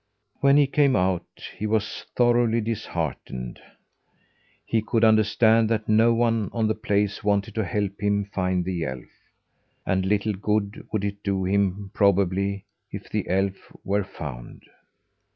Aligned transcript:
When 0.39 0.57
he 0.57 0.65
came 0.65 0.95
out, 0.95 1.27
he 1.59 1.67
was 1.67 2.07
thoroughly 2.15 2.59
disheartened. 2.59 3.59
He 4.65 4.81
could 4.81 5.03
understand 5.03 5.69
that 5.69 5.87
no 5.87 6.11
one 6.11 6.49
on 6.51 6.65
the 6.67 6.73
place 6.73 7.23
wanted 7.23 7.53
to 7.53 7.63
help 7.63 8.01
him 8.01 8.25
find 8.25 8.65
the 8.65 8.83
elf. 8.83 9.05
And 9.85 10.03
little 10.07 10.33
good 10.33 10.87
would 10.91 11.05
it 11.05 11.21
do 11.21 11.45
him, 11.45 11.91
probably, 11.93 12.65
if 12.89 13.11
the 13.11 13.29
elf 13.29 13.71
were 13.83 14.03
found. 14.03 14.63